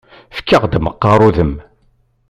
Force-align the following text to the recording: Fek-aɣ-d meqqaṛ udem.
Fek-aɣ-d 0.35 0.73
meqqaṛ 0.79 1.19
udem. 1.27 1.53